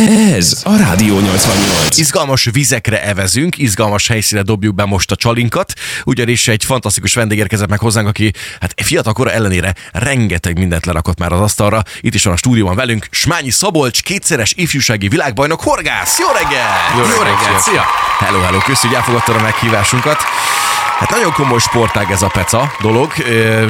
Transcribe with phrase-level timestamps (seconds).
[0.00, 1.98] Ez a Rádió 88.
[1.98, 5.72] Izgalmas vizekre evezünk, izgalmas helyszíne dobjuk be most a csalinkat,
[6.04, 11.32] ugyanis egy fantasztikus vendég érkezett meg hozzánk, aki hát fiatalkora ellenére rengeteg mindent lerakott már
[11.32, 11.82] az asztalra.
[12.00, 16.18] Itt is van a stúdióban velünk Smányi Szabolcs, kétszeres ifjúsági világbajnok horgász.
[16.18, 16.72] Jó reggel!
[16.96, 17.84] Jó reggelt, szia!
[18.18, 20.18] Hello, hello, köszönjük, hogy elfogadtad a meghívásunkat.
[20.98, 23.12] Hát nagyon komoly sportág ez a peca dolog.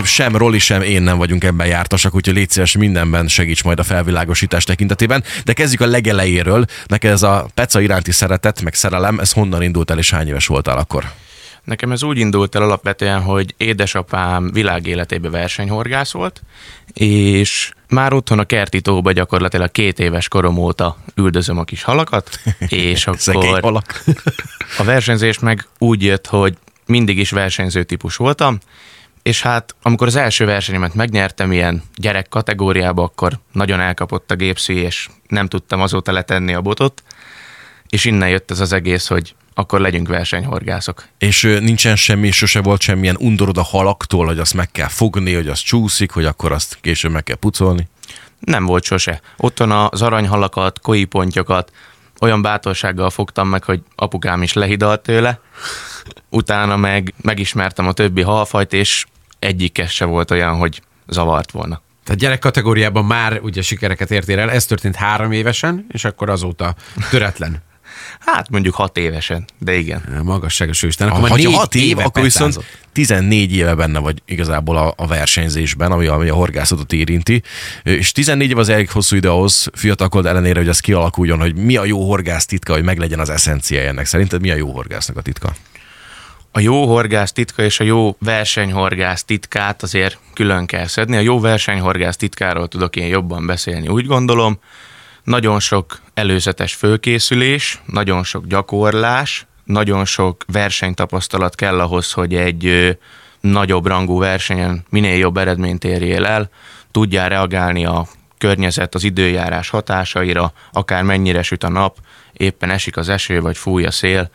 [0.04, 3.82] Sem Roli, sem én nem vagyunk ebben jártasak, úgyhogy légy szíves mindenben segíts majd a
[3.82, 5.24] felvilágosítás tekintetében.
[5.45, 6.64] De kezdjük a legelejéről.
[6.87, 10.47] Neked ez a peca iránti szeretet, meg szerelem, ez honnan indult el, és hány éves
[10.47, 11.05] voltál akkor?
[11.64, 16.42] Nekem ez úgy indult el alapvetően, hogy édesapám világéletében versenyhorgász volt,
[16.92, 22.41] és már otthon a kerti tóba gyakorlatilag két éves korom óta üldözöm a kis halakat,
[22.69, 24.02] és akkor halak.
[24.78, 26.55] a versenyzés meg úgy jött, hogy
[26.87, 28.59] mindig is versenyző típus voltam,
[29.23, 34.75] és hát amikor az első versenyemet megnyertem ilyen gyerek kategóriába, akkor nagyon elkapott a gépszű,
[34.75, 37.02] és nem tudtam azóta letenni a botot,
[37.89, 41.08] és innen jött ez az egész, hogy akkor legyünk versenyhorgászok.
[41.19, 45.48] És nincsen semmi, sose volt semmilyen undorod a halaktól, hogy azt meg kell fogni, hogy
[45.48, 47.89] az csúszik, hogy akkor azt később meg kell pucolni.
[48.39, 49.20] Nem volt sose.
[49.36, 51.73] Otthon az aranyhalakat, koipontyokat
[52.20, 55.41] olyan bátorsággal fogtam meg, hogy apukám is lehidalt tőle.
[56.31, 59.07] Utána meg megismertem a többi halfajt, és
[59.39, 61.83] egyikes se volt olyan, hogy zavart volna.
[62.05, 66.75] Tehát gyerek kategóriában már ugye sikereket értél el, ez történt három évesen, és akkor azóta
[67.11, 67.62] töretlen.
[68.19, 70.20] Hát mondjuk hat évesen, de igen.
[70.22, 71.08] Magasságos Isten.
[71.08, 72.78] Ha, Akkor már ha négy 6 év, éve akkor viszont pecázott.
[72.92, 77.42] 14 éve benne vagy igazából a, a versenyzésben, ami, ami a horgászatot érinti.
[77.83, 81.77] És 14 év az elég hosszú ide ahhoz, fiatalkod ellenére, hogy ez kialakuljon, hogy mi
[81.77, 84.06] a jó horgász titka, hogy meglegyen az eszenciája ennek.
[84.06, 85.55] Szerinted mi a jó horgásznak a titka?
[86.56, 91.16] A jó horgász titka és a jó versenyhorgász titkát azért külön kell szedni.
[91.16, 94.58] A jó versenyhorgász titkáról tudok én jobban beszélni, úgy gondolom.
[95.25, 102.97] Nagyon sok előzetes fölkészülés, nagyon sok gyakorlás, nagyon sok versenytapasztalat kell ahhoz, hogy egy
[103.41, 106.51] nagyobb rangú versenyen minél jobb eredményt érjél el,
[106.90, 108.07] tudjál reagálni a
[108.39, 111.96] környezet, az időjárás hatásaira, akár mennyire süt a nap,
[112.33, 114.30] éppen esik az eső, vagy fúj a szél.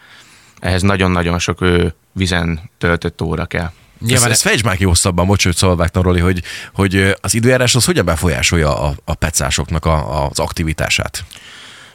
[0.59, 3.71] Ehhez nagyon-nagyon sok ő, vizen töltött óra kell.
[3.99, 6.43] Nyilván ezt fejtsd már ki hosszabban, bocs, hogy szóval vágtam, Roli, hogy,
[6.73, 11.23] hogy az időjárás az hogyan befolyásolja a, a pecásoknak a, az aktivitását?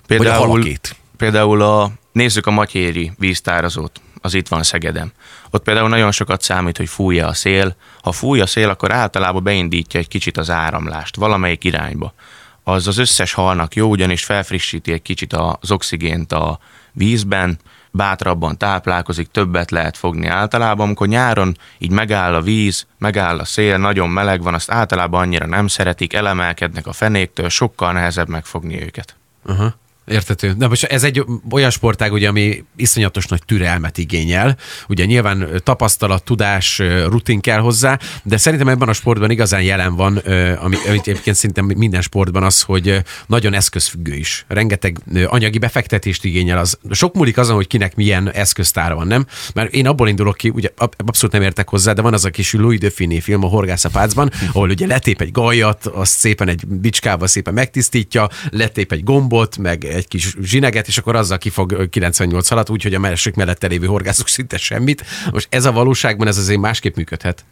[0.06, 0.97] Vagy a Például, halakét?
[1.16, 5.12] például a, nézzük a Matyéri víztárazót, az itt van Szegeden.
[5.50, 7.76] Ott például nagyon sokat számít, hogy fújja a szél.
[8.03, 12.14] Ha fúj a szél, akkor általában beindítja egy kicsit az áramlást valamelyik irányba.
[12.62, 16.59] Az az összes halnak jó, ugyanis felfrissíti egy kicsit az oxigént a
[16.93, 17.59] vízben,
[17.97, 20.87] bátrabban táplálkozik, többet lehet fogni általában.
[20.87, 25.47] Amikor nyáron így megáll a víz, megáll a szél, nagyon meleg van, azt általában annyira
[25.47, 29.16] nem szeretik, elemelkednek a fenéktől, sokkal nehezebb megfogni őket.
[29.47, 29.75] Aha.
[30.06, 30.53] Értető.
[30.53, 34.56] De most ez egy olyan sportág, ugye, ami iszonyatos nagy türelmet igényel.
[34.88, 36.78] Ugye nyilván tapasztalat, tudás,
[37.09, 41.62] rutin kell hozzá, de szerintem ebben a sportban igazán jelen van, ami, amit egyébként szinte
[41.62, 44.44] minden sportban az, hogy nagyon eszközfüggő is.
[44.48, 46.59] Rengeteg anyagi befektetést igényel.
[46.59, 49.26] Az, sok múlik azon, hogy kinek milyen eszköztára van, nem?
[49.54, 52.31] Mert én abból indulok ki, ugye ab- abszolút nem értek hozzá, de van az a
[52.31, 56.19] kis Louis de Finé film a Horgász a pácban, ahol ugye letép egy gajat, azt
[56.19, 61.38] szépen egy bicskával szépen megtisztítja, letép egy gombot, meg egy kis zsineget, és akkor azzal
[61.38, 65.05] kifog ö, 98 halat, úgyhogy a másik mellette lévő horgászok szinte semmit.
[65.32, 67.44] Most ez a valóságban ez azért másképp működhet.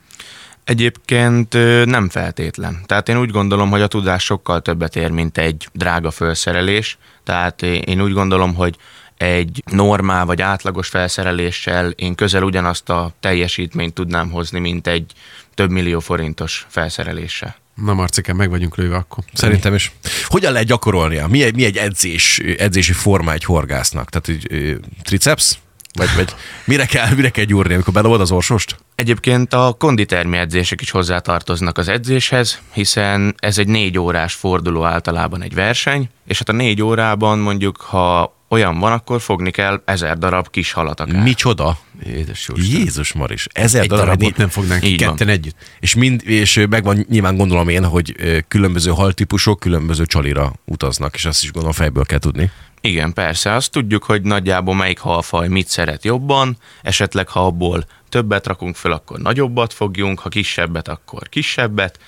[0.65, 1.53] Egyébként
[1.85, 2.83] nem feltétlen.
[2.87, 6.99] Tehát én úgy gondolom, hogy a tudás sokkal többet ér, mint egy drága felszerelés.
[7.25, 8.77] Tehát én úgy gondolom, hogy
[9.17, 15.13] egy normál vagy átlagos felszereléssel én közel ugyanazt a teljesítményt tudnám hozni, mint egy
[15.55, 17.57] több millió forintos felszereléssel.
[17.75, 19.25] Na Marcikán, meg vagyunk lőve akkor.
[19.33, 19.93] Szerintem is.
[20.25, 21.27] Hogyan lehet gyakorolnia?
[21.27, 24.11] Mi egy, mi egy edzés, edzési forma egy horgásznak?
[24.11, 25.59] Tehát egy triceps?
[25.95, 26.35] Vagy, vagy
[26.65, 28.77] mire, kell, mire kell gyúrni, amikor bedobod az orsost?
[28.95, 35.43] Egyébként a konditermi edzések is hozzátartoznak az edzéshez, hiszen ez egy négy órás forduló általában
[35.43, 40.19] egy verseny, és hát a négy órában mondjuk, ha olyan van, akkor fogni kell ezer
[40.19, 41.23] darab kis halat akár.
[41.23, 41.79] Micsoda?
[42.07, 43.47] Jézus Jézus Maris.
[43.53, 44.05] Ezer Egy darab.
[44.05, 45.09] darabot nem fognánk ki Így van.
[45.09, 45.57] ketten együtt.
[45.81, 48.15] És, mind, és megvan nyilván gondolom én, hogy
[48.49, 52.51] különböző haltípusok különböző csalira utaznak, és azt is gondolom fejből kell tudni.
[52.81, 58.47] Igen, persze, azt tudjuk, hogy nagyjából melyik halfaj mit szeret jobban, esetleg ha abból többet
[58.47, 61.99] rakunk föl, akkor nagyobbat fogjunk, ha kisebbet, akkor kisebbet,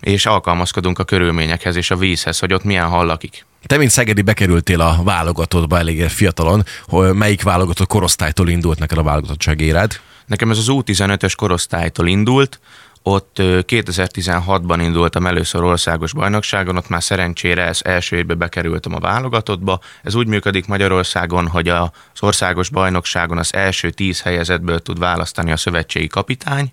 [0.00, 3.46] és alkalmazkodunk a körülményekhez és a vízhez, hogy ott milyen hal lakik.
[3.66, 6.64] Te, mint Szegedi, bekerültél a válogatottba elég fiatalon.
[6.84, 10.00] Hogy melyik válogatott korosztálytól indult neked a válogatottság éred?
[10.26, 12.60] Nekem ez az U15-ös korosztálytól indult,
[13.02, 19.80] Ott 2016-ban indultam először országos bajnokságon, ott már szerencsére ez első évbe bekerültem a válogatottba.
[20.02, 21.90] Ez úgy működik Magyarországon, hogy az
[22.20, 26.72] országos bajnokságon az első tíz helyezetből tud választani a szövetségi kapitány,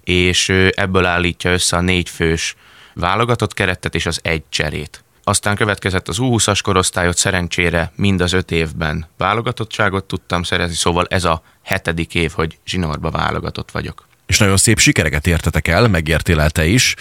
[0.00, 2.54] és ebből állítja össze a négy fős
[2.94, 5.04] válogatott keretet és az egy cserét.
[5.28, 11.24] Aztán következett az U20-as korosztályot, szerencsére mind az öt évben válogatottságot tudtam szerezni, szóval ez
[11.24, 16.50] a hetedik év, hogy zsinórba válogatott vagyok és nagyon szép sikereket értetek el, megértél el
[16.50, 16.94] te is.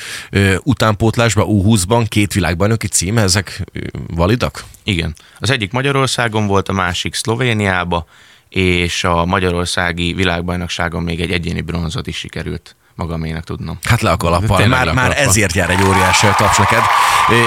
[0.63, 3.63] Utánpótlásban, U20-ban két világbajnoki cím, ezek
[4.07, 4.63] validak?
[4.83, 5.15] Igen.
[5.39, 8.05] Az egyik Magyarországon volt, a másik Szlovéniába,
[8.49, 13.77] és a Magyarországi világbajnokságon még egy egyéni bronzot is sikerült magaménak tudnom.
[13.83, 14.67] Hát le a kalappal.
[14.67, 16.81] Már, már ezért jár egy óriási taps neked.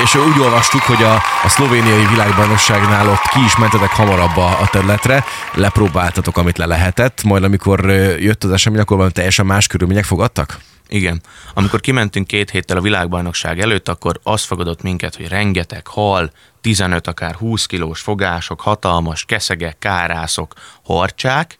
[0.02, 4.68] És úgy olvastuk, hogy a, a szlovéniai világbajnokságnál ott ki is mentetek hamarabb a, a
[4.70, 5.24] területre,
[5.54, 10.58] lepróbáltatok, amit le lehetett, majd amikor jött az esemény, akkor valami teljesen más körülmények fogadtak?
[10.88, 11.20] Igen.
[11.54, 17.06] Amikor kimentünk két héttel a világbajnokság előtt, akkor az fogadott minket, hogy rengeteg hal, 15,
[17.06, 20.54] akár 20 kilós fogások, hatalmas keszegek, kárászok,
[20.84, 21.58] harcsák,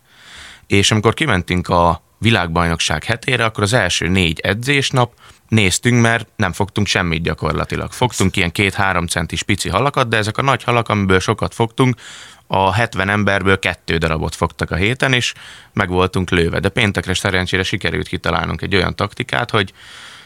[0.67, 5.13] és amikor kimentünk a világbajnokság hetére, akkor az első négy edzésnap
[5.49, 7.93] néztünk, mert nem fogtunk semmit gyakorlatilag.
[7.93, 11.97] Fogtunk ilyen két-három centis pici halakat, de ezek a nagy halak, amiből sokat fogtunk,
[12.47, 15.33] a 70 emberből kettő darabot fogtak a héten, és
[15.73, 16.61] meg voltunk lőve.
[16.61, 19.73] De péntekre szerencsére sikerült kitalálnunk egy olyan taktikát, hogy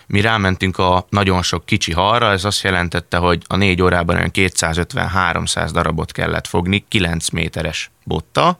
[0.06, 4.31] mi rámentünk a nagyon sok kicsi halra, ez azt jelentette, hogy a négy órában olyan
[4.32, 8.58] 250-300 darabot kellett fogni, 9 méteres botta,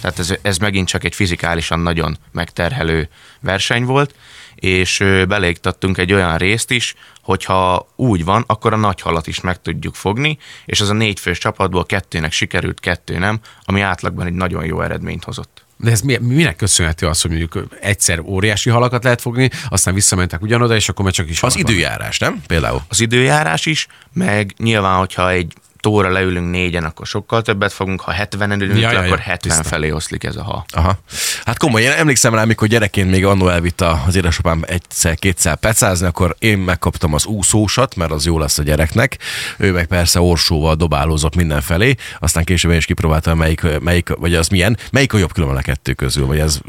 [0.00, 3.08] tehát ez, ez megint csak egy fizikálisan nagyon megterhelő
[3.40, 4.14] verseny volt,
[4.54, 4.98] és
[5.28, 9.94] belégtattunk egy olyan részt is, hogyha úgy van, akkor a nagy halat is meg tudjuk
[9.94, 14.64] fogni, és az a négy fős csapatból kettőnek sikerült, kettő nem, ami átlagban egy nagyon
[14.64, 15.64] jó eredményt hozott.
[15.76, 20.42] De ez mi, minek köszönhető az, hogy mondjuk egyszer óriási halakat lehet fogni, aztán visszamentek
[20.42, 22.42] ugyanoda, és akkor már csak is Az időjárás, nem?
[22.46, 22.82] Például.
[22.88, 25.52] Az időjárás is, meg nyilván, hogyha egy
[25.86, 29.38] tóra leülünk négyen, akkor sokkal többet fogunk, ha 70-en ülünk ja, le, ja, akkor 70
[29.38, 29.62] tiszta.
[29.62, 30.64] felé oszlik ez a ha.
[30.72, 30.98] Aha.
[31.44, 36.36] Hát komoly, én emlékszem rá, amikor gyerekként még annó elvitt az édesapám egyszer-kétszer pecázni, akkor
[36.38, 39.18] én megkaptam az úszósat, mert az jó lesz a gyereknek.
[39.58, 44.48] Ő meg persze orsóval dobálózott mindenfelé, aztán később én is kipróbáltam, melyik, melyik vagy az
[44.48, 46.60] milyen, melyik a jobb különben a kettő közül, vagy ez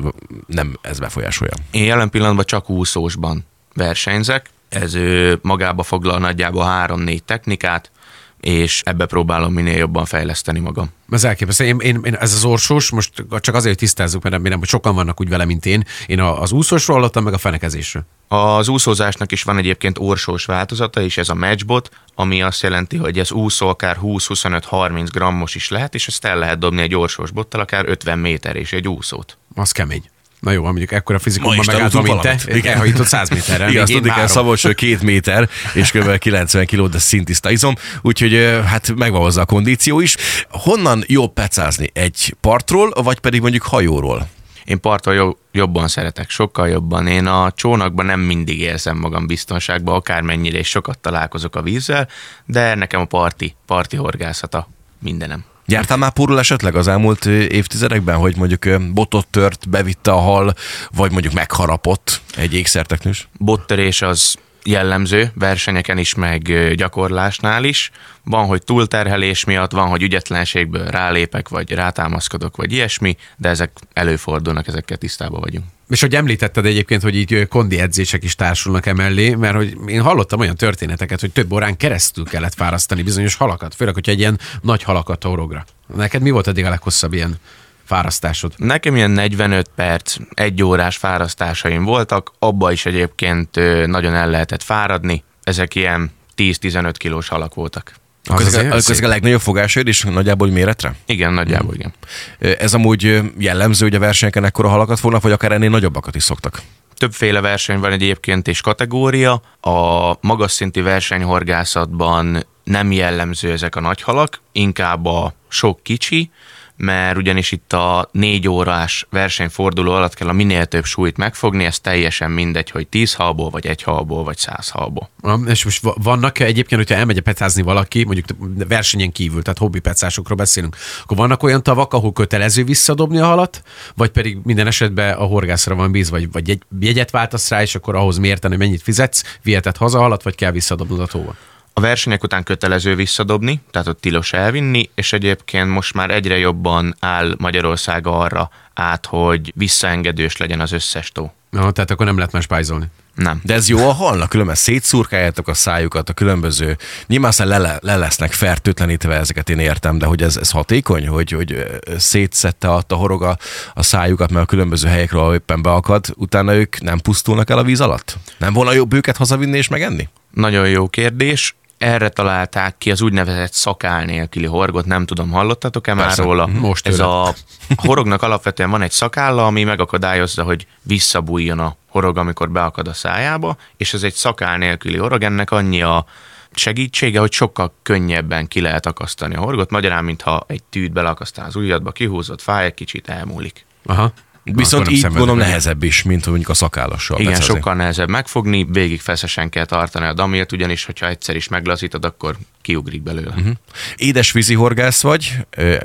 [0.47, 1.53] nem ez befolyásolja.
[1.71, 4.97] Én jelen pillanatban csak úszósban versenyzek, ez
[5.41, 7.91] magába foglal nagyjából három-négy technikát,
[8.39, 10.89] és ebbe próbálom minél jobban fejleszteni magam.
[11.09, 11.65] Ez elképesztő.
[11.65, 14.95] Én, én, én, ez az orsós, most csak azért, hogy tisztázzuk, mert nem, hogy sokan
[14.95, 15.83] vannak úgy vele, mint én.
[16.05, 18.05] Én az úszósról hallottam, meg a fenekezésről.
[18.27, 23.19] Az úszózásnak is van egyébként orsós változata, és ez a matchbot, ami azt jelenti, hogy
[23.19, 27.61] ez úszó akár 20-25-30 grammos is lehet, és ezt el lehet dobni egy orsós bottal,
[27.61, 29.37] akár 50 méter és egy úszót.
[29.55, 30.03] Az kemény.
[30.39, 32.73] Na jó, mondjuk ekkora fizikumban megálltam, mint te, Igen.
[32.73, 33.69] elhajított 100 méterre.
[33.69, 36.17] Igen, azt tudni kell Szabolcs, hogy két méter és kb.
[36.17, 40.15] 90 kiló, de szintiszta izom, úgyhogy hát megvan hozzá a kondíció is.
[40.49, 41.89] Honnan jobb pecázni?
[41.93, 44.27] Egy partról, vagy pedig mondjuk hajóról?
[44.65, 47.07] Én parton jobban szeretek, sokkal jobban.
[47.07, 52.07] Én a csónakban nem mindig érzem magam biztonságban, akármennyire is sokat találkozok a vízzel,
[52.45, 54.67] de nekem a parti, parti horgászata
[54.99, 55.45] mindenem.
[55.69, 60.53] Jártál már pórul esetleg az elmúlt évtizedekben, hogy mondjuk botot tört, bevitte a hal,
[60.91, 63.27] vagy mondjuk megharapott egy ékszerteknős?
[63.37, 64.35] Bottörés az
[64.67, 67.91] jellemző versenyeken is, meg gyakorlásnál is.
[68.23, 74.67] Van, hogy túlterhelés miatt, van, hogy ügyetlenségből rálépek, vagy rátámaszkodok, vagy ilyesmi, de ezek előfordulnak,
[74.67, 75.65] ezekkel tisztában vagyunk.
[75.89, 80.39] És hogy említetted egyébként, hogy így kondi edzések is társulnak emellé, mert hogy én hallottam
[80.39, 84.83] olyan történeteket, hogy több órán keresztül kellett fárasztani bizonyos halakat, főleg, hogyha egy ilyen nagy
[84.83, 85.65] halakat orogra.
[85.95, 87.39] Neked mi volt eddig a leghosszabb ilyen
[87.87, 88.53] fárasztásod?
[88.57, 95.23] Nekem ilyen 45 perc, egy órás fárasztásaim voltak, abba is egyébként nagyon el lehetett fáradni,
[95.43, 97.93] ezek ilyen 10-15 kilós halak voltak.
[98.29, 100.95] Az az a legnagyobb fogásod is nagyjából méretre?
[101.05, 101.93] Igen, nagyjából igen.
[102.39, 106.61] Ez amúgy jellemző, hogy a versenyeken ekkora halakat fognak, vagy akár ennél nagyobbakat is szoktak?
[106.95, 109.41] Többféle verseny van egyébként és kategória.
[109.61, 116.31] A magas szintű versenyhorgászatban nem jellemző ezek a nagy halak, inkább a sok kicsi,
[116.77, 121.79] mert ugyanis itt a négy órás versenyforduló alatt kell a minél több súlyt megfogni, ez
[121.79, 125.09] teljesen mindegy, hogy 10 halból, vagy egy halból, vagy 100 halból.
[125.47, 128.25] És most vannak egyébként, hogyha elmegy pecázni valaki, mondjuk
[128.67, 133.61] versenyen kívül, tehát hobbi pecásokról beszélünk, akkor vannak olyan tavak, ahol kötelező visszadobni a halat,
[133.95, 137.75] vagy pedig minden esetben a horgászra van bíz, vagy, vagy egy jegyet váltasz rá, és
[137.75, 141.35] akkor ahhoz mérteni, mennyit fizetsz, viheted haza halat, vagy kell visszadobnod a tóba?
[141.77, 146.95] A versenyek után kötelező visszadobni, tehát ott tilos elvinni, és egyébként most már egyre jobban
[146.99, 151.33] áll Magyarország arra át, hogy visszaengedős legyen az összes tó.
[151.49, 152.85] No, tehát akkor nem lehet már spájzolni.
[153.15, 153.41] Nem.
[153.43, 157.95] De ez jó a halnak, különben szétszurkáljátok a szájukat, a különböző, nyilván aztán le, le
[157.95, 161.65] lesznek fertőtlenítve, ezeket én értem, de hogy ez, ez hatékony, hogy, hogy
[161.97, 163.37] szétszette a, a horog a,
[163.73, 167.63] a szájukat, mert a különböző helyekről, ahol éppen beakad, utána ők nem pusztulnak el a
[167.63, 168.17] víz alatt?
[168.37, 170.09] Nem volna jobb őket hazavinni és megenni?
[170.31, 171.55] Nagyon jó kérdés.
[171.77, 176.47] Erre találták ki az úgynevezett szakál nélküli horgot, nem tudom, hallottatok-e már róla?
[176.47, 177.33] Most Ez a
[177.75, 183.57] horognak alapvetően van egy szakálla, ami megakadályozza, hogy visszabújjon a horog, amikor beakad a szájába,
[183.77, 186.05] és ez egy szakál nélküli horog, ennek annyi a
[186.53, 191.55] segítsége, hogy sokkal könnyebben ki lehet akasztani a horgot, magyarán, mintha egy tűt beleakasztál az
[191.55, 193.65] ujjadba, kihúzott, fáj egy kicsit, elmúlik.
[193.85, 194.11] Aha.
[194.53, 197.19] Viszont így gondolom nehezebb is, mint mondjuk a szakállassal.
[197.19, 197.53] Igen, becezni.
[197.53, 202.37] sokkal nehezebb megfogni, végig feszesen kell tartani a damilt, ugyanis, hogyha egyszer is meglazítod, akkor
[202.61, 203.29] kiugrik belőle.
[203.29, 203.51] Uh-huh.
[203.95, 205.33] Édesvízi horgász vagy,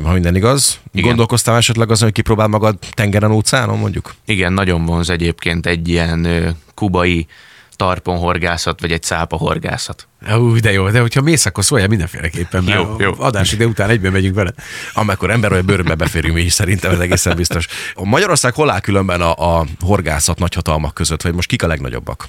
[0.02, 0.80] ha minden igaz.
[0.92, 1.06] Igen.
[1.06, 4.14] Gondolkoztál esetleg azon, hogy kipróbál magad tengeren, óceánon mondjuk?
[4.24, 6.50] Igen, nagyon vonz egyébként egy ilyen ö,
[7.76, 10.08] kubai tarponhorgászat, vagy egy cápahorgászat.
[10.36, 13.12] Ú, de jó, de hogyha mész, akkor szóljál mindenféleképpen, mert Jó, jó.
[13.18, 14.52] adás ide után egyben megyünk vele.
[14.94, 17.66] Amikor ember vagy bőrbe beférünk mi is, szerintem ez egészen biztos.
[17.94, 22.28] A Magyarország hol áll különben a, a horgászat nagyhatalmak között, vagy most kik a legnagyobbak?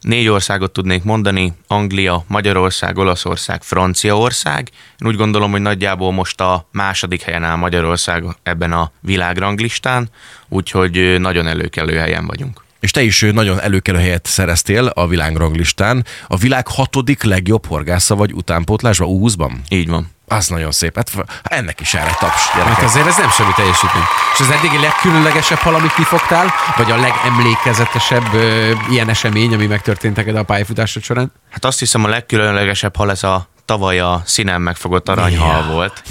[0.00, 4.70] Négy országot tudnék mondani, Anglia, Magyarország, Olaszország, Franciaország.
[4.98, 10.08] Én úgy gondolom, hogy nagyjából most a második helyen áll Magyarország ebben a világranglistán,
[10.48, 12.62] úgyhogy nagyon előkelő helyen vagyunk.
[12.80, 16.04] És te is nagyon előkelő helyet szereztél a világranglistán.
[16.26, 19.50] A világ hatodik legjobb horgásza vagy utánpótlásban, U20-ban?
[19.68, 20.10] Így van.
[20.26, 20.96] Az nagyon szép.
[20.96, 21.10] Hát
[21.42, 22.84] ennek is erre taps, Hát gyerekek.
[22.84, 24.02] azért ez nem semmi teljesítmény.
[24.34, 30.16] És az eddigi legkülönlegesebb hal, amit kifogtál, vagy a legemlékezetesebb ö, ilyen esemény, ami megtörtént
[30.16, 31.32] neked a pályafutásod során?
[31.50, 35.72] Hát azt hiszem a legkülönlegesebb hal ez a tavaly a színen megfogott aranyhal Ja.
[35.72, 36.02] volt.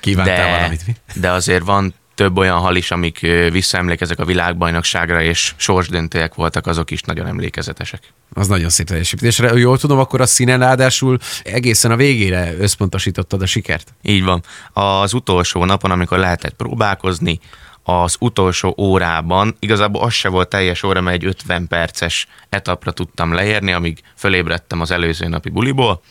[0.00, 0.96] Kívántál de, valamit, mi?
[1.14, 6.90] de azért van több olyan hal is, amik visszaemlékezek a világbajnokságra, és sorsdöntőek voltak, azok
[6.90, 8.12] is nagyon emlékezetesek.
[8.34, 9.52] Az nagyon szép teljesítésre.
[9.52, 13.94] Jól tudom, akkor a színen ráadásul egészen a végére összpontosítottad a sikert.
[14.02, 14.42] Így van.
[14.72, 17.40] Az utolsó napon, amikor lehetett próbálkozni,
[17.82, 23.32] az utolsó órában, igazából az se volt teljes óra, mert egy 50 perces etapra tudtam
[23.32, 26.02] leérni, amíg fölébredtem az előző napi buliból.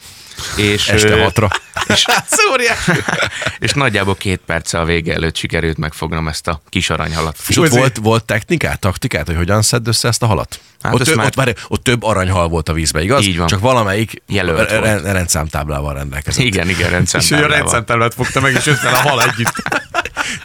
[0.56, 1.48] És, Este hatra.
[1.88, 2.06] És,
[3.60, 7.38] és nagyjából két perccel a vége előtt sikerült megfognom ezt a kis aranyhalat.
[7.48, 10.60] És ott volt, volt technikát, taktikát, hogy hogyan szedd össze ezt a halat?
[10.82, 13.26] Hát ott, ezt több, már- ott, várj, ott több aranyhal volt a vízbe, igaz?
[13.26, 13.48] Így van.
[13.48, 16.46] Csak valamelyik Jelölt re- rendszámtáblával rendelkezett.
[16.46, 17.86] Igen, igen, rendszerben.
[17.86, 19.54] terület fogta meg, és össze a hal együtt.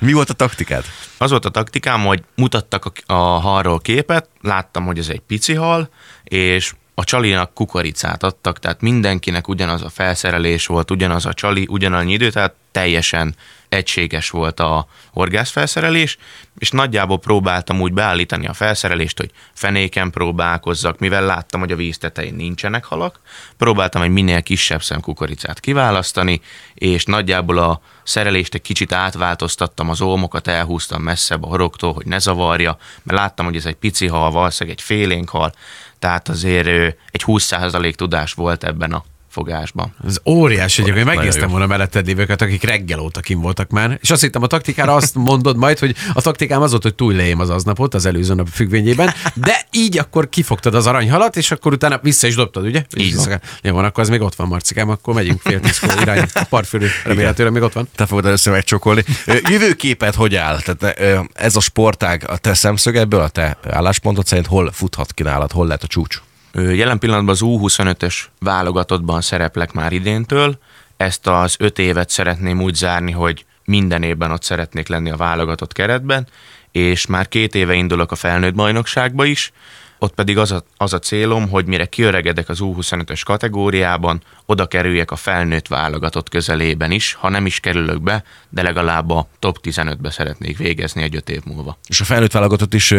[0.00, 0.84] Mi volt a taktikád?
[1.18, 5.54] Az volt a taktikám, hogy mutattak a, a halról képet, láttam, hogy ez egy pici
[5.54, 5.88] hal,
[6.24, 12.12] és a csalinak kukoricát adtak, tehát mindenkinek ugyanaz a felszerelés volt, ugyanaz a csali, ugyanannyi
[12.12, 13.34] idő, tehát teljesen
[13.68, 16.18] egységes volt a horgászfelszerelés,
[16.58, 21.98] és nagyjából próbáltam úgy beállítani a felszerelést, hogy fenéken próbálkozzak, mivel láttam, hogy a víz
[21.98, 23.20] tetején nincsenek halak,
[23.56, 26.40] próbáltam egy minél kisebb szem kukoricát kiválasztani,
[26.74, 32.18] és nagyjából a szerelést egy kicsit átváltoztattam, az olmokat elhúztam messzebb a horogtól, hogy ne
[32.18, 35.52] zavarja, mert láttam, hogy ez egy pici hal, valószínűleg egy félénk hal,
[35.98, 39.04] tehát azért egy 20% tudás volt ebben a
[39.36, 39.94] fogásban.
[40.06, 44.22] Ez óriási egyébként, megnéztem volna melletted lévőket, akik reggel óta kim voltak már, és azt
[44.22, 47.94] hittem a taktikára azt mondod majd, hogy a taktikám az volt, hogy túléljem az aznapot,
[47.94, 52.34] az előző nap függvényében, de így akkor kifogtad az aranyhalat, és akkor utána vissza is
[52.34, 52.84] dobtad, ugye?
[52.96, 53.40] Így van.
[53.62, 56.88] Jó van, akkor az még ott van, Marcikám, akkor megyünk fél tízkor irány a partfülő,
[57.04, 57.88] remélhetőleg még ott van.
[57.94, 59.04] Te fogod először megcsokolni.
[59.50, 60.60] Jövőképet hogy áll?
[60.60, 65.52] Tehát ez a sportág a te szemszögedből, a te álláspontod szerint hol futhat ki nálad,
[65.52, 66.20] hol lehet a csúcs?
[66.56, 70.58] Jelen pillanatban az U25-ös válogatottban szereplek már idéntől.
[70.96, 75.72] Ezt az öt évet szeretném úgy zárni, hogy minden évben ott szeretnék lenni a válogatott
[75.72, 76.26] keretben,
[76.72, 79.52] és már két éve indulok a felnőtt bajnokságba is,
[79.98, 85.10] ott pedig az a, az a célom, hogy mire kiöregedek az U25-ös kategóriában, oda kerüljek
[85.10, 90.10] a felnőtt válogatott közelében is, ha nem is kerülök be, de legalább a top 15-be
[90.10, 91.78] szeretnék végezni egy öt év múlva.
[91.88, 92.94] És a felnőtt válogatott is,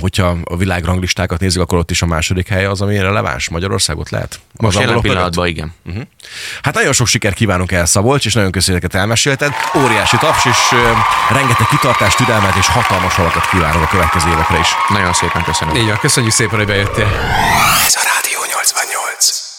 [0.00, 3.48] hogyha a világranglistákat nézzük, akkor ott is a második hely az, ami releváns.
[3.48, 4.40] Magyarországot lehet?
[4.56, 5.34] Most Az jelen angolok mögött?
[5.34, 5.74] pillanatban igen.
[6.62, 9.52] Hát nagyon sok sikert kívánunk el, Szabolcs, és nagyon köszönjük, hogy elmesélted.
[9.76, 10.58] Óriási taps, és
[11.30, 14.68] rengeteg kitartást, türelmet és hatalmas alakat kívánok a következő évekre is.
[14.88, 15.74] Nagyon szépen köszönöm.
[15.76, 17.06] Így van, köszönjük szépen, hogy bejöttél.
[17.86, 19.49] Ez a Rádió 88.